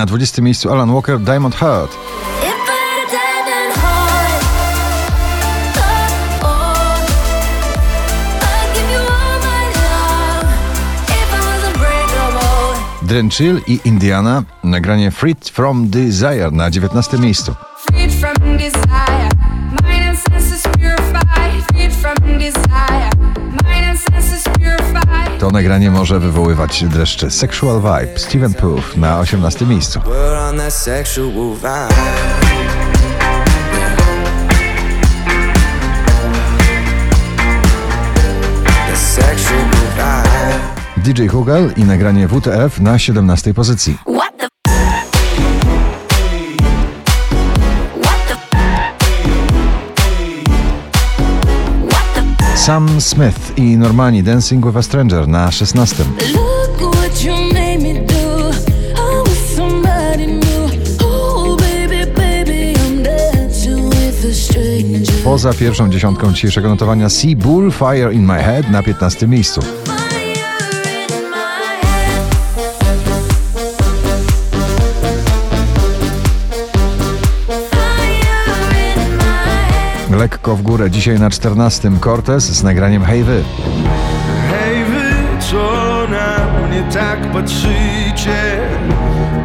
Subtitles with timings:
[0.00, 1.98] Na 20 miejscu Alan Walker Diamond Heart.
[13.02, 17.54] Drenchill i Indiana, nagranie Freed from Desire na 19 miejscu.
[25.38, 27.30] To nagranie może wywoływać dreszcze.
[27.30, 30.00] Sexual Vibe, Steven Puth na 18 miejscu.
[40.96, 43.98] DJ Hugel i nagranie WTF na 17 pozycji.
[52.60, 56.04] Sam Smith i Normani Dancing with a Stranger na 16.
[65.24, 69.60] Poza pierwszą dziesiątką dzisiejszego notowania Sea Bull Fire in My Head na 15 miejscu.
[80.10, 83.42] Lekko w górę dzisiaj na 14 Cortez z nagraniem Hej wy.
[84.50, 85.56] Hej wy, co
[86.10, 88.60] na mnie tak patrzycie,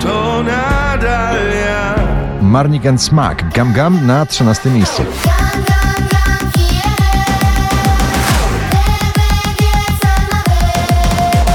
[0.00, 1.94] to nadal ja.
[2.42, 5.02] Marnik and Smack, Gam Gam na 13 miejscu.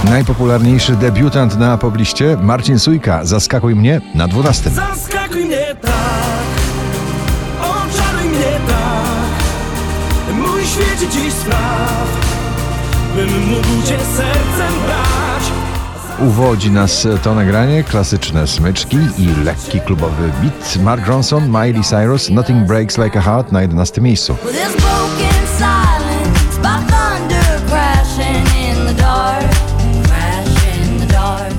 [0.10, 4.70] Najpopularniejszy debiutant na pobliście Marcin Sujka, Zaskakuj mnie na 12.
[4.70, 5.76] Zaskakuj mnie
[11.00, 12.08] świecie dziś spraw,
[13.16, 15.44] bym mógł cię sercem brać.
[16.30, 20.84] Uwodzi nas to nagranie, klasyczne smyczki i lekki klubowy beat.
[20.84, 24.36] Mark Ronson, Miley Cyrus, Nothing Breaks Like a Heart na 11 miejscu.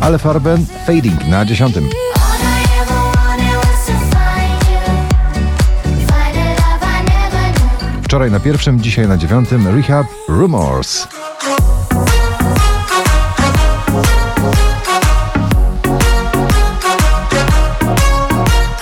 [0.00, 1.74] Ale Farben, Fading na 10.
[8.10, 11.08] Wczoraj na pierwszym, dzisiaj na dziewiątym Rehab Rumors.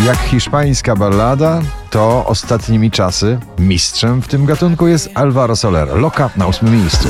[0.06, 5.88] Jak hiszpańska ballada, to ostatnimi czasy mistrzem w tym gatunku jest Alvaro Soler.
[5.88, 7.08] Loka na ósmym miejscu.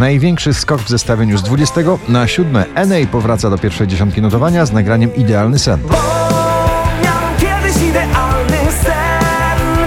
[0.00, 4.72] Największy skok w zestawieniu z 20 na 7 NA powraca do pierwszej dziesiątki notowania z
[4.72, 5.80] nagraniem Idealny sen.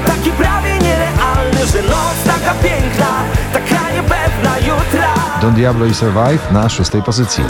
[0.05, 3.07] taki prawie nierealny, że noc taka piękna,
[3.53, 5.13] taka niepewna jutra.
[5.41, 7.43] Don Diablo i Survive na szóstej pozycji.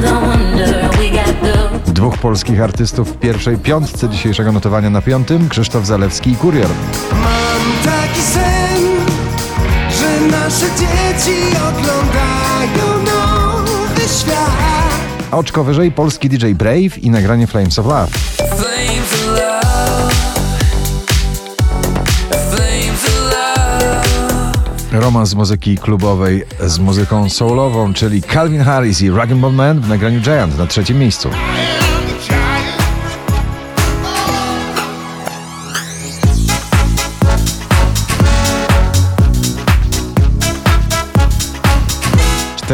[0.00, 0.65] Dwóch
[2.26, 6.68] polskich artystów w pierwszej piątce dzisiejszego notowania na piątym Krzysztof Zalewski i Kurier.
[7.12, 7.22] Mam
[7.84, 8.82] taki sen,
[9.90, 15.30] że nasze dzieci oglądają nowy świat.
[15.30, 18.08] Oczko wyżej polski DJ Brave i nagranie Flames of Love.
[24.92, 30.20] romans muzyki klubowej z muzyką soulową, czyli Calvin Harris i Rag Bone Man w nagraniu
[30.20, 31.30] Giant na trzecim miejscu.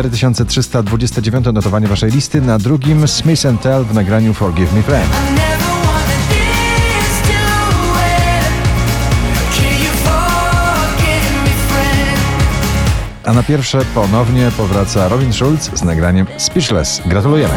[0.03, 4.75] Cztery tysiące trzysta dwudzieste dziewiąte notowanie waszej listy, na drugim Smith Tell w nagraniu Forgive
[4.75, 5.09] Me Friend.
[13.25, 17.03] A na pierwsze ponownie powraca Robin Schulz z nagraniem Speechless.
[17.07, 17.55] Gratulujemy.